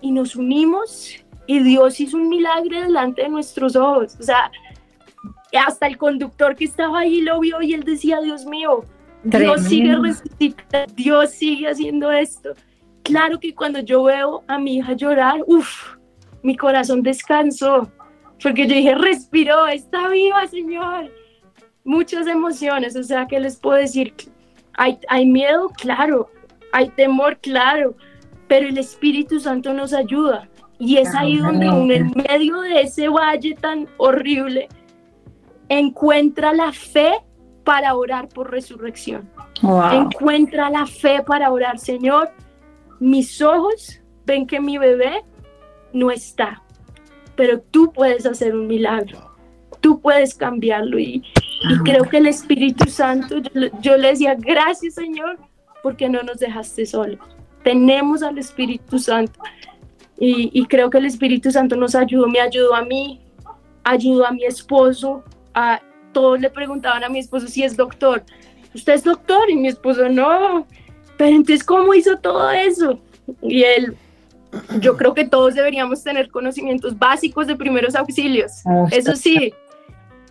[0.00, 1.14] y nos unimos
[1.46, 4.16] y Dios hizo un milagro delante de nuestros ojos.
[4.18, 4.50] O sea,
[5.66, 8.84] hasta el conductor que estaba ahí lo vio y él decía, Dios mío,
[9.22, 12.50] Dios sigue resucitando, Dios sigue haciendo esto.
[13.02, 15.96] Claro que cuando yo veo a mi hija llorar, uff,
[16.42, 17.90] mi corazón descansó,
[18.42, 21.10] porque yo dije, respiró, está viva, Señor
[21.84, 24.14] muchas emociones, o sea, ¿qué les puedo decir?
[24.74, 26.30] Hay, hay miedo, claro,
[26.72, 27.96] hay temor, claro,
[28.48, 30.48] pero el Espíritu Santo nos ayuda.
[30.78, 34.68] Y es ahí donde en medio de ese valle tan horrible
[35.68, 37.12] encuentra la fe
[37.64, 39.28] para orar por resurrección.
[39.92, 42.30] Encuentra la fe para orar, Señor,
[42.98, 45.22] mis ojos ven que mi bebé
[45.92, 46.62] no está,
[47.36, 49.36] pero tú puedes hacer un milagro,
[49.80, 51.22] tú puedes cambiarlo y,
[51.68, 53.36] y creo que el Espíritu Santo,
[53.82, 55.38] yo, le decía, gracias Señor,
[55.82, 57.18] porque no nos dejaste solos.
[57.62, 59.38] Tenemos al Espíritu Santo.
[60.18, 63.20] Y, creo que el Espíritu Santo nos ayudó, me ayudó a mí,
[63.84, 65.24] ayudó a mi esposo.
[65.54, 65.80] A,
[66.12, 68.22] todos le preguntaban a mi esposo si es doctor.
[68.74, 69.50] ¿Usted es doctor?
[69.50, 70.66] Y mi esposo, no.
[71.16, 72.98] Pero entonces, ¿cómo hizo todo eso?
[73.42, 73.96] Y él,
[74.80, 78.52] yo creo que todos deberíamos tener conocimientos básicos de primeros auxilios.
[78.66, 79.52] Ah, eso sí,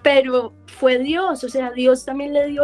[0.01, 2.63] pero fue Dios, o sea, Dios también le dio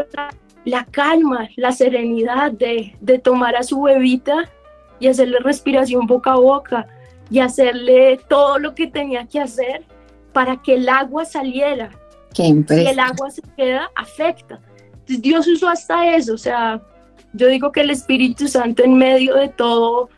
[0.63, 4.49] la, calma, la serenidad de, de, tomar a su bebita
[4.99, 6.87] y hacerle respiración boca a boca
[7.29, 9.83] y hacerle todo lo que tenía que hacer
[10.33, 11.91] para que el agua saliera.
[12.35, 14.59] Qué si el agua se queda, afecta.
[15.07, 16.81] Dios usó hasta eso, o sea,
[17.33, 20.09] yo digo que el Espíritu Santo en medio de todo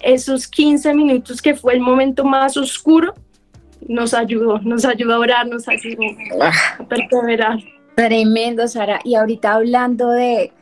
[0.00, 3.14] esos 15 minutos que fue el momento más oscuro,
[3.86, 6.02] nos ayudó, nos ayudó a orar, nos ayudó
[6.40, 7.58] a perseverar.
[7.94, 9.00] Tremendo, Sara.
[9.02, 10.52] Y ahorita hablando de,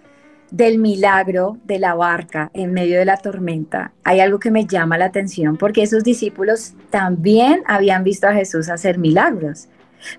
[0.50, 4.96] del milagro de la barca en medio de la tormenta, hay algo que me llama
[4.96, 9.68] la atención porque esos discípulos también habían visto a Jesús hacer milagros,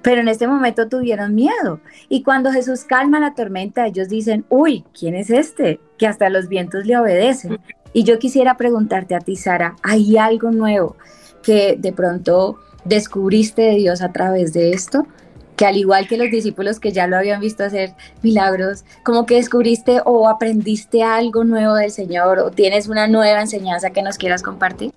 [0.02, 1.80] pero en este momento tuvieron miedo.
[2.10, 5.80] Y cuando Jesús calma la tormenta, ellos dicen, uy, ¿quién es este?
[5.98, 7.60] Que hasta los vientos le obedecen.
[7.94, 10.96] Y yo quisiera preguntarte a ti, Sara, ¿hay algo nuevo
[11.42, 15.08] que de pronto descubriste de Dios a través de esto?
[15.56, 19.36] Que al igual que los discípulos que ya lo habían visto hacer milagros, como que
[19.36, 24.44] descubriste o aprendiste algo nuevo del Señor o tienes una nueva enseñanza que nos quieras
[24.44, 24.94] compartir?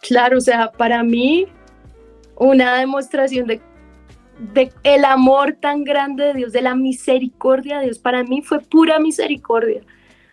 [0.00, 1.48] Claro, o sea, para mí
[2.36, 3.60] una demostración de,
[4.38, 8.60] de el amor tan grande de Dios, de la misericordia de Dios, para mí fue
[8.60, 9.82] pura misericordia.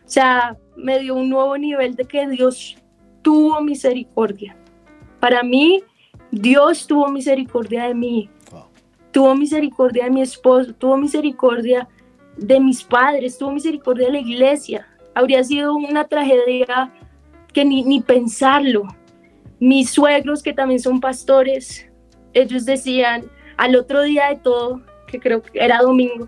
[0.06, 2.78] O sea, me dio un nuevo nivel de que Dios
[3.22, 4.56] tuvo misericordia.
[5.20, 5.82] Para mí,
[6.32, 8.30] Dios tuvo misericordia de mí,
[9.12, 11.88] tuvo misericordia de mi esposo, tuvo misericordia
[12.36, 14.88] de mis padres, tuvo misericordia de la iglesia.
[15.16, 16.92] Habría sido una tragedia
[17.54, 18.88] que ni, ni pensarlo.
[19.60, 21.88] Mis suegros, que también son pastores,
[22.34, 23.30] ellos decían
[23.64, 26.28] al otro día de todo, que creo que era domingo,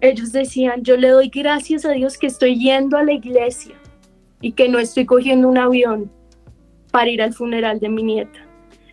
[0.00, 3.74] ellos decían, yo le doy gracias a Dios que estoy yendo a la iglesia
[4.40, 6.10] y que no estoy cogiendo un avión
[6.90, 8.38] para ir al funeral de mi nieta.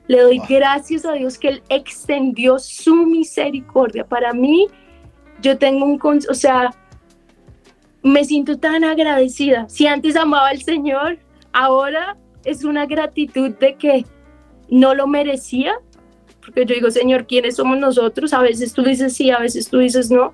[0.07, 4.05] Le doy gracias a Dios que Él extendió su misericordia.
[4.05, 4.67] Para mí,
[5.41, 6.75] yo tengo un, o sea,
[8.03, 9.69] me siento tan agradecida.
[9.69, 11.17] Si antes amaba al Señor,
[11.53, 14.05] ahora es una gratitud de que
[14.69, 15.79] no lo merecía,
[16.47, 18.33] porque yo digo, Señor, ¿quiénes somos nosotros?
[18.33, 20.33] A veces tú dices sí, a veces tú dices no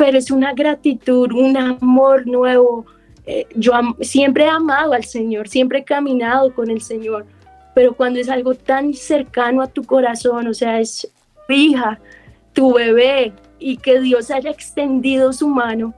[0.00, 2.86] pero es una gratitud, un amor nuevo.
[3.26, 7.26] Eh, yo siempre he amado al Señor, siempre he caminado con el Señor,
[7.74, 11.06] pero cuando es algo tan cercano a tu corazón, o sea, es
[11.46, 12.00] tu hija,
[12.54, 15.92] tu bebé, y que Dios haya extendido su mano,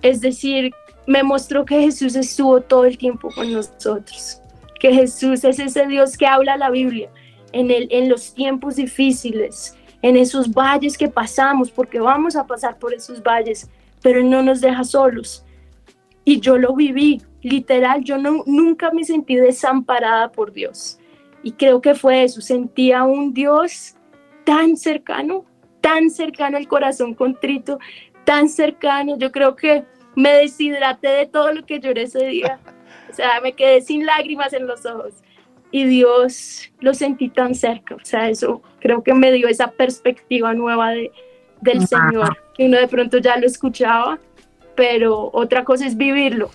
[0.00, 0.70] es decir,
[1.06, 4.40] me mostró que Jesús estuvo todo el tiempo con nosotros,
[4.80, 7.10] que Jesús es ese Dios que habla la Biblia
[7.52, 12.78] en, el, en los tiempos difíciles, en esos valles que pasamos, porque vamos a pasar
[12.78, 13.68] por esos valles,
[14.02, 15.44] pero Él no nos deja solos.
[16.24, 20.98] Y yo lo viví, literal, yo no, nunca me sentí desamparada por Dios.
[21.42, 23.94] Y creo que fue eso, sentía un Dios
[24.44, 25.44] tan cercano,
[25.80, 27.78] tan cercano al corazón contrito,
[28.24, 29.16] tan cercano.
[29.16, 29.84] Yo creo que
[30.16, 32.58] me deshidraté de todo lo que lloré ese día.
[33.08, 35.22] O sea, me quedé sin lágrimas en los ojos
[35.76, 37.96] y Dios lo sentí tan cerca.
[37.96, 41.12] O sea, eso creo que me dio esa perspectiva nueva de,
[41.60, 44.18] del Señor, que uno de pronto ya lo escuchaba,
[44.74, 46.50] pero otra cosa es vivirlo.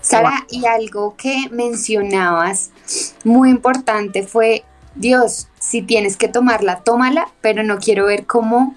[0.00, 2.70] Sara, y algo que mencionabas
[3.24, 4.62] muy importante fue,
[4.94, 8.76] Dios, si tienes que tomarla, tómala, pero no quiero ver cómo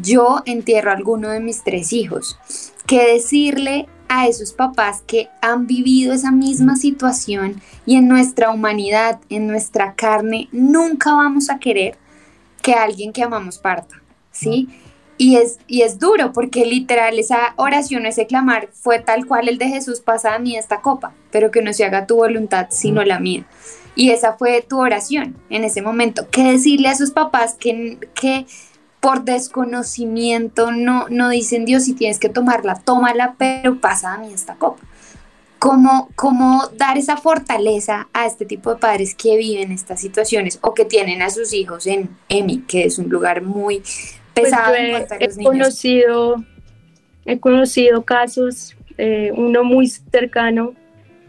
[0.00, 2.38] yo entierro a alguno de mis tres hijos.
[2.86, 9.20] ¿Qué decirle a esos papás que han vivido esa misma situación y en nuestra humanidad,
[9.28, 11.96] en nuestra carne, nunca vamos a querer
[12.62, 14.68] que alguien que amamos parta, ¿sí?
[15.16, 19.58] Y es, y es duro porque literal esa oración, ese clamar fue tal cual el
[19.58, 23.02] de Jesús, pasa a mí esta copa, pero que no se haga tu voluntad sino
[23.04, 23.44] la mía.
[23.96, 26.28] Y esa fue tu oración en ese momento.
[26.30, 28.46] ¿Qué decirle a esos papás que, que
[29.00, 34.32] por desconocimiento no, no dicen, Dios, si tienes que tomarla, tómala, pero pasa a mí
[34.32, 34.82] esta copa.
[35.58, 40.72] ¿Cómo, ¿Cómo dar esa fortaleza a este tipo de padres que viven estas situaciones o
[40.72, 44.74] que tienen a sus hijos en EMI, que es un lugar muy pues pesado?
[45.08, 46.36] Pues he, conocido,
[47.24, 50.74] he conocido casos, eh, uno muy cercano,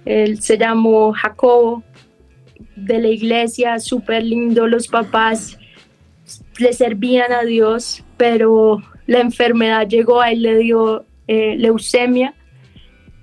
[0.05, 1.84] él se llamó Jacobo,
[2.75, 5.58] de la iglesia, súper lindo, los papás
[6.58, 12.34] le servían a Dios, pero la enfermedad llegó, a él le dio eh, leucemia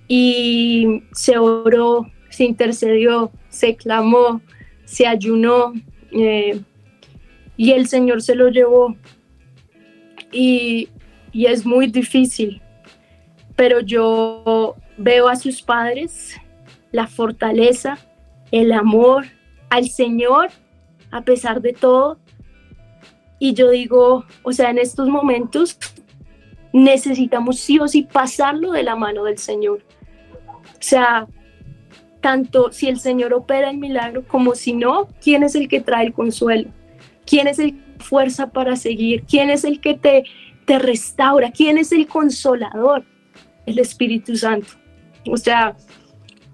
[0.09, 4.41] y se oró, se intercedió, se clamó,
[4.85, 5.73] se ayunó
[6.13, 6.61] eh,
[7.57, 8.97] y el Señor se lo llevó.
[10.33, 10.89] Y,
[11.33, 12.61] y es muy difícil,
[13.55, 16.37] pero yo veo a sus padres
[16.93, 17.99] la fortaleza,
[18.51, 19.27] el amor
[19.71, 20.49] al Señor,
[21.11, 22.19] a pesar de todo,
[23.39, 25.79] y yo digo, o sea, en estos momentos
[26.73, 29.83] necesitamos sí o sí pasarlo de la mano del Señor.
[30.73, 31.27] O sea,
[32.21, 36.07] tanto si el Señor opera el milagro como si no, ¿quién es el que trae
[36.07, 36.71] el consuelo?
[37.25, 39.25] ¿Quién es el fuerza para seguir?
[39.25, 40.25] ¿Quién es el que te
[40.67, 41.51] te restaura.
[41.51, 43.05] ¿Quién es el consolador?
[43.65, 44.69] El Espíritu Santo.
[45.31, 45.77] O sea,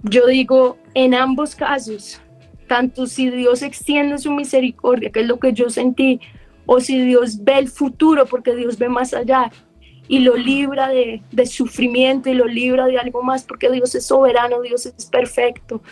[0.03, 2.21] yo digo, en ambos casos,
[2.69, 6.21] tanto si Dios extiende su misericordia, que es lo que yo sentí,
[6.67, 9.51] o si Dios ve el futuro, porque Dios ve más allá
[10.09, 14.07] y lo libra de, de sufrimiento y lo libra de algo más, porque Dios es
[14.07, 15.83] soberano, Dios es perfecto.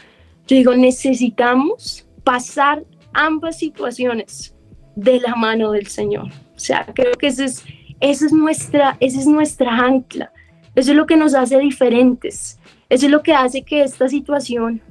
[0.47, 4.55] Yo digo, necesitamos pasar ambas situaciones
[4.97, 6.29] de la mano del Señor.
[6.55, 7.65] O sea, creo que esa es,
[8.01, 10.33] esa es, nuestra, esa es nuestra ancla.
[10.75, 12.59] Eso es lo que nos hace diferentes.
[12.89, 14.83] Eso es lo que hace que esta situación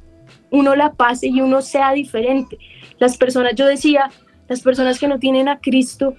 [0.51, 2.57] uno la pase y uno sea diferente.
[2.97, 4.09] Las personas, yo decía,
[4.49, 6.15] las personas que no tienen a Cristo,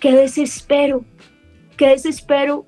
[0.00, 1.04] qué desespero,
[1.76, 2.66] qué desespero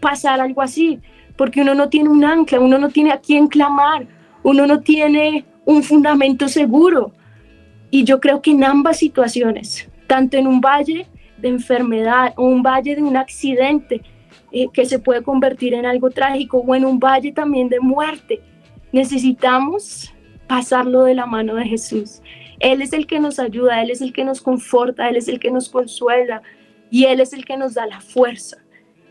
[0.00, 1.00] pasar algo así,
[1.36, 4.06] porque uno no tiene un ancla, uno no tiene a quién clamar,
[4.44, 7.12] uno no tiene un fundamento seguro.
[7.90, 12.62] Y yo creo que en ambas situaciones, tanto en un valle de enfermedad o un
[12.62, 14.02] valle de un accidente
[14.52, 18.40] eh, que se puede convertir en algo trágico o en un valle también de muerte,
[18.92, 20.12] necesitamos
[20.46, 22.22] pasarlo de la mano de Jesús.
[22.60, 25.38] Él es el que nos ayuda, Él es el que nos conforta, Él es el
[25.38, 26.42] que nos consuela
[26.90, 28.58] y Él es el que nos da la fuerza.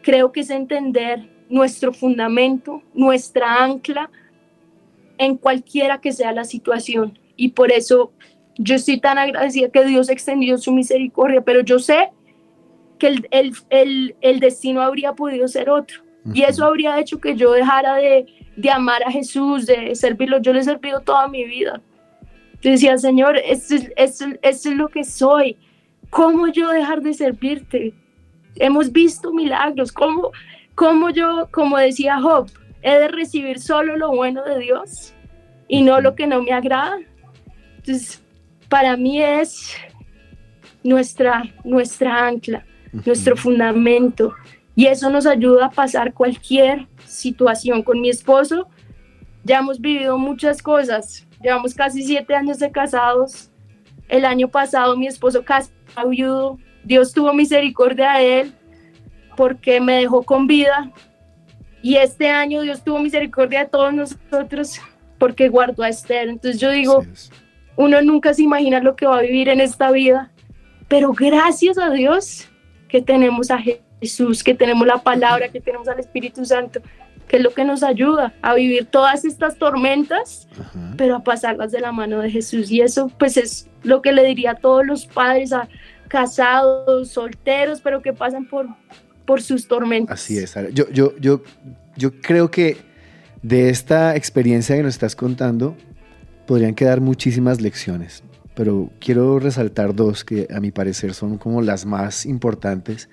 [0.02, 4.10] Creo que es entender nuestro fundamento, nuestra ancla
[5.18, 7.18] en cualquiera que sea la situación.
[7.36, 8.12] Y por eso
[8.58, 12.10] yo estoy tan agradecida que Dios extendió su misericordia, pero yo sé
[12.98, 16.02] que el, destino habría podido ser otro.
[16.34, 18.26] Y eso habría hecho que yo dejara de,
[18.70, 20.40] amar a Jesús, de servirlo.
[20.40, 21.82] Yo le he servido toda mi vida.
[22.62, 25.58] Yo decía, Señor, esto es, es lo que soy.
[26.10, 27.93] ¿Cómo yo dejar de servirte?
[28.56, 29.91] Hemos visto milagros.
[29.91, 30.32] ¿Cómo,
[30.76, 32.50] ¿Cómo yo, como decía Job,
[32.82, 35.13] he de recibir solo lo bueno de Dios
[35.67, 36.98] y no lo que no me agrada?
[37.78, 38.24] Entonces,
[38.70, 39.76] para mí es
[40.84, 42.65] nuestra, nuestra ancla,
[43.06, 44.34] nuestro fundamento.
[44.76, 47.84] Y eso nos ayuda a pasar cualquier situación.
[47.84, 48.67] Con mi esposo
[49.43, 51.27] ya hemos vivido muchas cosas.
[51.41, 53.52] Llevamos casi siete años de casados.
[54.08, 55.71] El año pasado mi esposo casi
[56.10, 56.58] viudo.
[56.84, 58.54] Dios tuvo misericordia de él
[59.36, 60.91] porque me dejó con vida.
[61.82, 64.80] Y este año Dios tuvo misericordia de todos nosotros
[65.19, 66.30] porque guardó a Esther.
[66.30, 67.06] Entonces yo digo,
[67.78, 70.32] uno nunca se imagina lo que va a vivir en esta vida,
[70.88, 72.50] pero gracias a Dios
[72.89, 73.60] que tenemos a
[74.02, 76.82] Jesús, que tenemos la palabra, que tenemos al Espíritu Santo,
[77.28, 80.48] que es lo que nos ayuda a vivir todas estas tormentas,
[80.98, 82.72] pero a pasarlas de la mano de Jesús.
[82.72, 85.68] Y eso pues es lo que le diría a todos los padres, a
[86.08, 88.68] casados, solteros, pero que pasan por,
[89.26, 90.22] por sus tormentas.
[90.22, 91.44] Así es, Yo, yo, yo,
[91.98, 92.78] yo creo que
[93.42, 95.76] de esta experiencia que nos estás contando,
[96.46, 98.24] podrían quedar muchísimas lecciones,
[98.56, 103.10] pero quiero resaltar dos que a mi parecer son como las más importantes.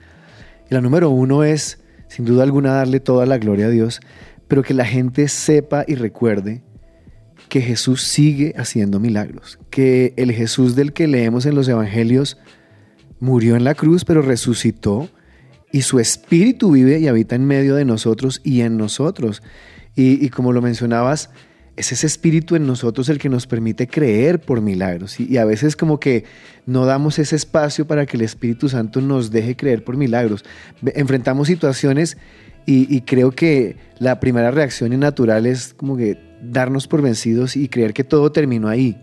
[0.70, 1.84] la número uno es,
[2.14, 4.00] sin duda alguna, darle toda la gloria a Dios,
[4.46, 6.62] pero que la gente sepa y recuerde
[7.48, 12.38] que Jesús sigue haciendo milagros, que el Jesús del que leemos en los evangelios
[13.18, 15.09] murió en la cruz, pero resucitó
[15.72, 19.42] y su espíritu vive y habita en medio de nosotros y en nosotros.
[19.96, 21.31] Y, y como lo mencionabas,
[21.76, 25.18] es ese espíritu en nosotros el que nos permite creer por milagros.
[25.18, 26.24] Y, a veces como que
[26.66, 30.44] no damos ese espacio para que el Espíritu Santo nos deje creer por milagros.
[30.94, 32.16] Enfrentamos situaciones
[32.66, 37.92] y, creo que la primera reacción natural es como que darnos por vencidos y creer
[37.92, 38.96] que todo terminó ahí.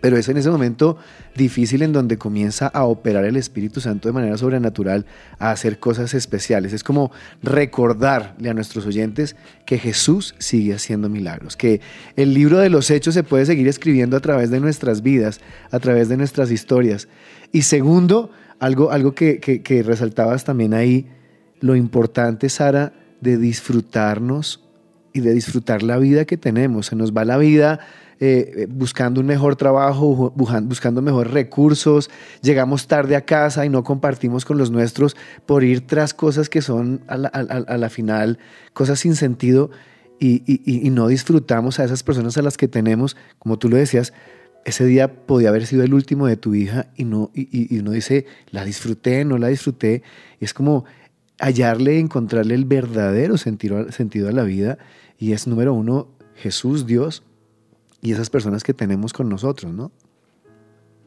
[0.00, 0.96] Pero es en ese momento
[1.36, 5.06] difícil en donde comienza a operar el Espíritu Santo de manera sobrenatural,
[5.38, 6.72] a hacer cosas especiales.
[6.72, 7.10] Es como
[7.42, 9.34] recordarle a nuestros oyentes
[9.66, 11.80] que Jesús sigue haciendo milagros, que
[12.16, 15.80] el libro de los hechos se puede seguir escribiendo a través de nuestras vidas, a
[15.80, 17.08] través de nuestras historias.
[17.50, 18.30] Y segundo,
[18.60, 21.06] algo, algo que, que resaltabas también ahí,
[21.60, 24.64] lo importante, Sara, de disfrutarnos
[25.12, 26.86] y de disfrutar la vida que tenemos.
[26.86, 27.80] Se nos va la vida
[28.20, 32.10] eh, buscando un mejor trabajo, buscando mejores recursos,
[32.42, 36.60] llegamos tarde a casa y no compartimos con los nuestros por ir tras cosas que
[36.60, 38.40] son a la, final
[38.72, 39.70] cosas sin sentido
[40.18, 40.42] y,
[40.90, 44.12] no disfrutamos a esas personas a las que tenemos, como tú lo decías,
[44.64, 48.26] ese día podía haber sido el último de tu hija y, no, y, uno dice,
[48.50, 50.02] la disfruté, no la disfruté,
[50.40, 50.84] y es como
[51.38, 54.78] hallarle, encontrarle el verdadero sentido, sentido a la vida.
[55.18, 57.22] Y es número uno, Jesús, Dios,
[58.00, 59.90] y esas personas que tenemos con nosotros, ¿no?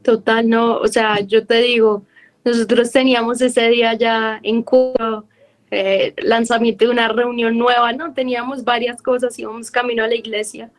[0.04, 2.04] Total, no, o sea, yo te digo,
[2.44, 5.24] nosotros teníamos ese día ya en Cuba,
[5.70, 8.14] eh, lanzamiento de una reunión nueva, ¿no?
[8.14, 10.72] Teníamos varias cosas, íbamos camino a la iglesia,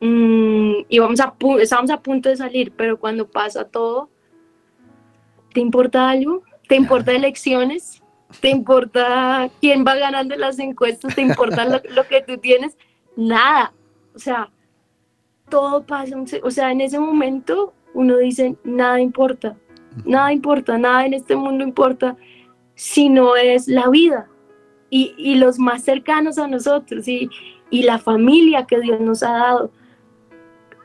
[0.00, 4.08] mm, íbamos a, estábamos a punto de salir, pero cuando pasa todo,
[5.52, 6.42] ¿te importa algo?
[6.68, 8.02] ¿Te importa elecciones?
[8.40, 12.76] te importa quién va ganando las encuestas, te importa lo, que tú tienes,
[13.16, 13.72] nada.
[14.14, 14.50] O sea,
[15.48, 19.56] todo pasa, o sea, en ese momento uno dice, nada importa,
[20.04, 22.16] nada importa, nada en este mundo importa,
[22.74, 24.28] si no es la vida
[24.90, 27.30] y, y los más cercanos a nosotros y,
[27.70, 29.70] y la familia que Dios nos ha dado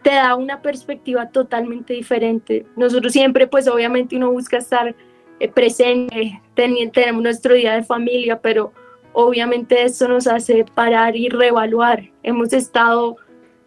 [0.04, 2.66] te da una perspectiva totalmente diferente.
[2.76, 4.96] Nosotros siempre, pues obviamente uno busca estar
[5.40, 8.74] eh, presente, tenemos nuestro día de familia, pero
[9.14, 12.10] obviamente eso nos hace parar y reevaluar.
[12.24, 13.18] Hemos estado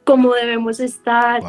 [0.05, 1.43] como debemos estar,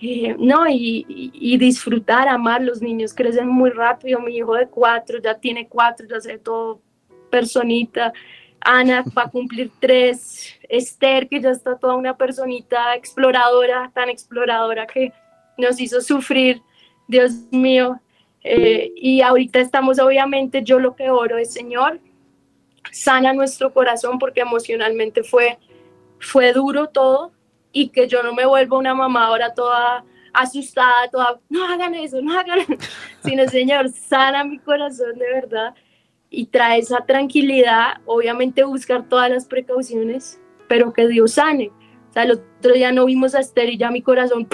[0.00, 0.66] eh, ¿no?
[0.68, 2.62] Y, y, disfrutar, amar.
[2.62, 4.20] Los niños crecen muy rápido.
[4.20, 6.80] Mi hijo de cuatro ya tiene cuatro, ya sé todo
[7.30, 8.12] personita.
[8.60, 14.86] Ana va a cumplir tres, Esther, que ya está toda una personita exploradora, tan exploradora
[14.86, 15.12] que
[15.56, 16.62] nos hizo sufrir,
[17.06, 18.00] Dios mío.
[18.42, 22.00] Eh, y ahorita estamos, obviamente, yo lo que oro es, Señor,
[22.90, 25.58] sana nuestro corazón porque emocionalmente fue,
[26.18, 27.32] fue duro todo
[27.72, 32.20] y que yo no me vuelva una mamá ahora toda asustada, toda, no hagan eso,
[32.22, 32.60] no hagan,
[33.24, 35.74] sino Señor, sana mi corazón de verdad
[36.30, 41.72] y trae esa tranquilidad, obviamente buscar todas las precauciones, pero que Dios sane.
[42.08, 44.48] O sea, el otro día no vimos a Esther y ya mi corazón,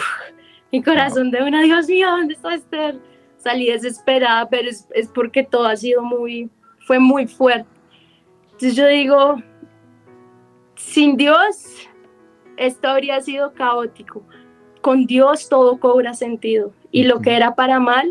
[0.73, 2.99] mi corazón de una, Dios mío, ¿dónde está Esther?
[3.37, 6.51] Salí desesperada, pero es, es porque todo ha sido muy,
[6.87, 7.69] fue muy fuerte.
[8.45, 9.37] Entonces yo digo,
[10.77, 11.89] sin Dios,
[12.57, 14.23] esto habría sido caótico.
[14.81, 16.73] Con Dios todo cobra sentido.
[16.91, 18.09] Y lo que era para mal,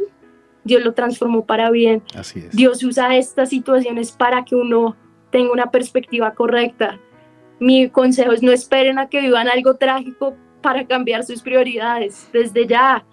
[0.63, 2.03] Dios lo transformó para bien.
[2.15, 2.51] Así es.
[2.51, 4.95] Dios usa estas situaciones para que uno
[5.31, 6.99] tenga una perspectiva correcta.
[7.59, 12.29] Mi consejo es no esperen a que vivan algo trágico para cambiar sus prioridades.
[12.33, 13.05] Desde ya,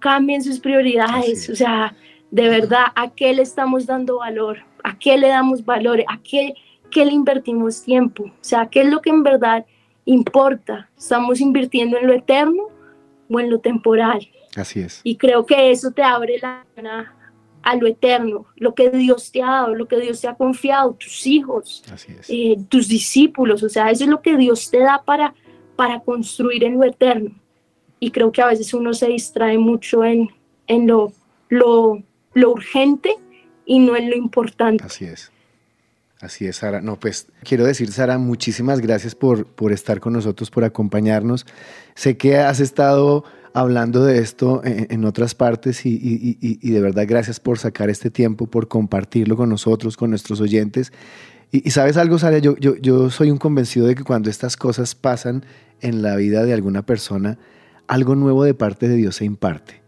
[0.00, 1.48] cambien sus prioridades.
[1.48, 1.94] O sea,
[2.30, 4.58] de verdad, ¿a qué le estamos dando valor?
[4.84, 6.04] ¿A qué le damos valor?
[6.08, 6.54] ¿A qué,
[6.90, 8.24] qué le invertimos tiempo?
[8.24, 9.66] O sea, ¿qué es lo que en verdad
[10.12, 10.88] importa?
[10.96, 12.68] ¿Estamos invirtiendo en lo eterno
[13.30, 14.28] o en lo temporal?
[14.56, 15.00] Así es.
[15.04, 16.64] Y creo que eso te abre la
[17.62, 20.94] a lo eterno, lo que Dios te ha dado, lo que Dios te ha confiado,
[20.94, 21.82] tus hijos,
[22.28, 25.34] eh, tus discípulos, o sea, eso es lo que Dios te da para,
[25.76, 27.30] para construir en lo eterno.
[28.00, 30.30] Y creo que a veces uno se distrae mucho en,
[30.66, 31.12] en lo,
[31.48, 32.02] lo,
[32.32, 33.14] lo urgente
[33.66, 34.84] y no en lo importante.
[34.84, 35.30] Así es.
[36.20, 36.80] Así es, Sara.
[36.80, 41.46] No, pues quiero decir, Sara, muchísimas gracias por, por estar con nosotros, por acompañarnos.
[41.94, 47.58] Sé que has estado hablando de esto en, otras partes y, de verdad gracias por
[47.58, 50.92] sacar este tiempo, por compartirlo con nosotros, con nuestros oyentes.
[51.50, 55.44] Y, sabes algo, Sara, yo, yo, soy un convencido de que cuando estas cosas pasan
[55.80, 57.38] en la vida de alguna persona,
[57.86, 59.80] algo nuevo de parte de Dios se imparte.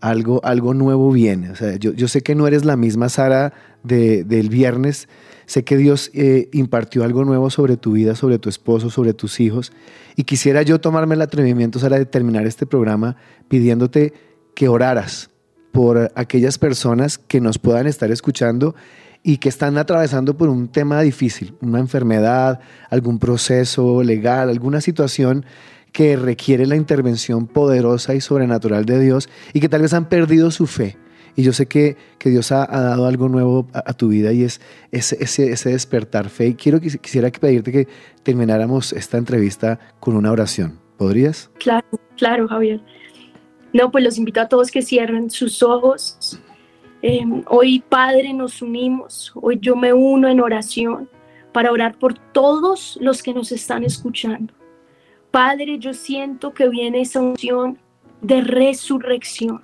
[0.00, 1.50] Algo, algo nuevo viene.
[1.50, 3.52] O sea, yo, yo sé que no eres la misma Sara
[3.82, 5.08] de, del viernes,
[5.46, 9.40] Sé que Dios eh, impartió algo nuevo sobre tu vida, sobre tu esposo, sobre tus
[9.40, 9.72] hijos.
[10.16, 13.16] Y quisiera yo tomarme el atrevimiento, Sara, de terminar este programa
[13.48, 14.12] pidiéndote
[14.54, 15.30] que oraras
[15.72, 18.74] por aquellas personas que nos puedan estar escuchando
[19.22, 25.44] y que están atravesando por un tema difícil, una enfermedad, algún proceso legal, alguna situación
[25.92, 30.50] que requiere la intervención poderosa y sobrenatural de Dios y que tal vez han perdido
[30.50, 30.96] su fe
[31.36, 34.60] y yo sé que, que Dios ha, dado algo nuevo a, tu vida y es
[34.92, 36.54] ese, despertar fe.
[36.54, 37.88] Quiero, quisiera pedirte que
[38.22, 40.78] termináramos esta entrevista con una oración.
[40.96, 41.50] ¿Podrías?
[41.58, 42.80] Claro, claro, Javier.
[43.72, 46.38] No, pues los invito a todos que cierren sus ojos.
[47.02, 49.32] Em, hoy, Padre, nos unimos.
[49.34, 51.10] Hoy yo me uno en oración
[51.52, 54.54] para orar por todos los que nos están escuchando.
[55.32, 57.78] Padre, yo siento que viene esa unción
[58.22, 59.62] de resurrección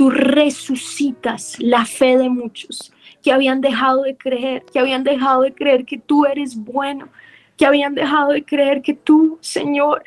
[0.00, 2.90] tú resucitas la fe de muchos
[3.22, 7.10] que habían dejado de creer, que habían dejado de creer que tú eres bueno,
[7.58, 10.02] que habían dejado de creer que tú, Señor,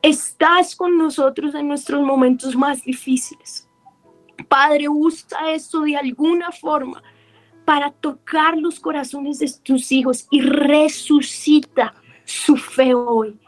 [0.00, 3.68] estás con nosotros en nuestros momentos más difíciles.
[4.48, 7.02] Padre, usa esto de alguna forma
[7.66, 11.92] para tocar los corazones de tus hijos y resucita
[12.24, 13.38] su fe hoy.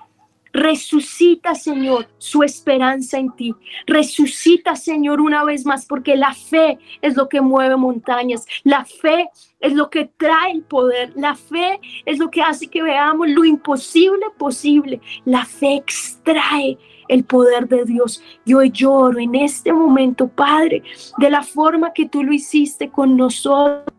[0.53, 3.55] Resucita, Señor, su esperanza en ti.
[3.86, 8.46] Resucita, Señor, una vez más, porque la fe es lo que mueve montañas.
[8.64, 9.28] La fe
[9.61, 11.12] es lo que trae el poder.
[11.16, 15.01] La fe es lo que hace que veamos lo imposible posible.
[15.24, 16.78] La fe extrae
[17.09, 18.22] el poder de Dios.
[18.44, 20.82] Yo lloro en este momento, Padre,
[21.18, 23.94] de la forma que tú lo hiciste con nosotros,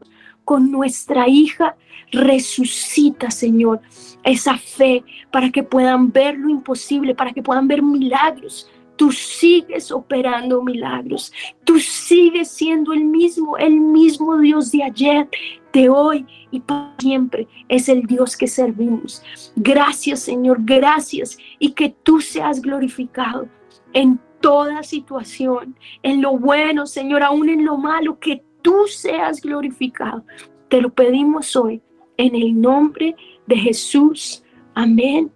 [0.45, 1.75] con nuestra hija
[2.11, 3.81] Resucita, Señor,
[4.23, 9.93] esa fe para que puedan ver lo imposible, para que puedan ver milagros tú sigues
[9.93, 11.31] operando milagros,
[11.63, 15.29] tú sigues siendo el mismo, el mismo Dios de ayer,
[15.71, 17.47] de hoy y para siempre.
[17.69, 19.23] Es el Dios que servimos.
[19.55, 23.47] Gracias Señor, gracias y que tú seas glorificado
[23.93, 30.25] en toda situación, en lo bueno, Señor, aún en lo malo, que tú seas glorificado.
[30.67, 31.81] Te lo pedimos hoy
[32.19, 33.15] en el nombre
[33.47, 34.43] de Jesús.
[34.75, 35.31] Amén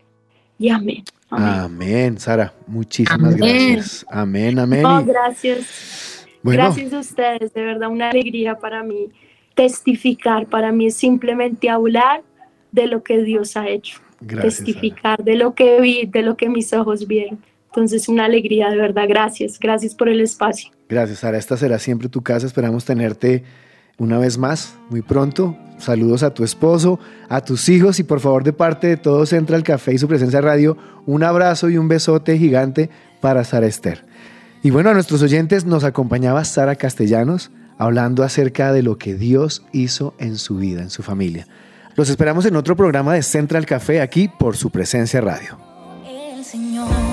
[0.60, 1.04] y amén.
[1.30, 2.54] Amén, Sara.
[2.68, 4.06] Muchísimas gracias.
[4.10, 4.84] Amén, amén.
[5.06, 6.28] gracias.
[6.44, 9.10] Gracias a ustedes, de verdad, una alegría para mí
[9.56, 10.46] testificar.
[10.48, 12.22] Para mí es simplemente hablar
[12.72, 14.00] de lo que Dios ha hecho.
[14.42, 17.40] testificar de lo que vi, de lo que mis ojos vieron.
[17.68, 19.06] Entonces, una alegría, de verdad.
[19.08, 19.58] Gracias.
[19.58, 20.70] Gracias por el espacio.
[20.90, 21.38] Gracias, Sara.
[21.38, 22.46] Esta será siempre tu casa.
[22.46, 23.44] Esperamos tenerte
[23.98, 25.58] una vez más muy pronto.
[25.78, 29.64] Saludos a tu esposo, a tus hijos y por favor de parte de todos Central
[29.64, 32.90] Café y su presencia radio, un abrazo y un besote gigante
[33.22, 34.06] para Sara Esther.
[34.62, 39.66] Y bueno, a nuestros oyentes nos acompañaba Sara Castellanos hablando acerca de lo que Dios
[39.74, 41.48] hizo en su vida, en su familia.
[41.96, 45.58] Los esperamos en otro programa de Central Café aquí por su presencia radio.
[46.08, 47.13] El Señor.